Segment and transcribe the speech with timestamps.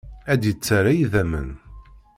[0.31, 1.49] Ad d-yettarra idammen.